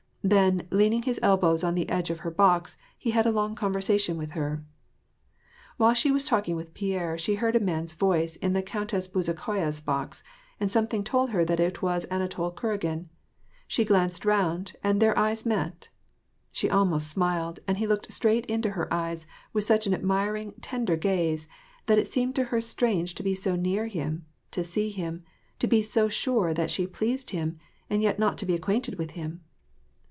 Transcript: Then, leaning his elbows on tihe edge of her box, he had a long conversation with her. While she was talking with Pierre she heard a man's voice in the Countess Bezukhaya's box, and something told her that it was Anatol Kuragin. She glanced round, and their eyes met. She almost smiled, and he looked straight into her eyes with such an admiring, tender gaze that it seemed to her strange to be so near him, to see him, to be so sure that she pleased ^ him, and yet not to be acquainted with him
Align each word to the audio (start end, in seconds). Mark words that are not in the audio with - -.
Then, 0.23 0.67
leaning 0.69 1.01
his 1.01 1.19
elbows 1.23 1.63
on 1.63 1.75
tihe 1.75 1.89
edge 1.89 2.11
of 2.11 2.19
her 2.19 2.29
box, 2.29 2.77
he 2.95 3.09
had 3.09 3.25
a 3.25 3.31
long 3.31 3.55
conversation 3.55 4.17
with 4.19 4.31
her. 4.33 4.63
While 5.77 5.95
she 5.95 6.11
was 6.11 6.27
talking 6.27 6.55
with 6.55 6.75
Pierre 6.75 7.17
she 7.17 7.33
heard 7.33 7.55
a 7.55 7.59
man's 7.59 7.93
voice 7.93 8.35
in 8.35 8.53
the 8.53 8.61
Countess 8.61 9.07
Bezukhaya's 9.07 9.79
box, 9.79 10.21
and 10.59 10.69
something 10.71 11.03
told 11.03 11.31
her 11.31 11.43
that 11.45 11.59
it 11.59 11.81
was 11.81 12.05
Anatol 12.11 12.51
Kuragin. 12.53 13.09
She 13.67 13.83
glanced 13.83 14.23
round, 14.23 14.73
and 14.83 14.99
their 15.01 15.17
eyes 15.17 15.43
met. 15.43 15.89
She 16.51 16.69
almost 16.69 17.07
smiled, 17.07 17.59
and 17.67 17.77
he 17.79 17.87
looked 17.87 18.13
straight 18.13 18.45
into 18.45 18.69
her 18.69 18.93
eyes 18.93 19.25
with 19.53 19.63
such 19.63 19.87
an 19.87 19.93
admiring, 19.95 20.53
tender 20.61 20.97
gaze 20.97 21.47
that 21.87 21.97
it 21.97 22.05
seemed 22.05 22.35
to 22.35 22.43
her 22.53 22.61
strange 22.61 23.15
to 23.15 23.23
be 23.23 23.33
so 23.33 23.55
near 23.55 23.87
him, 23.87 24.27
to 24.51 24.63
see 24.63 24.91
him, 24.91 25.23
to 25.57 25.65
be 25.65 25.81
so 25.81 26.09
sure 26.09 26.53
that 26.53 26.69
she 26.69 26.85
pleased 26.85 27.29
^ 27.29 27.31
him, 27.31 27.57
and 27.89 28.03
yet 28.03 28.19
not 28.19 28.37
to 28.37 28.45
be 28.45 28.53
acquainted 28.53 28.99
with 28.99 29.11
him 29.11 29.41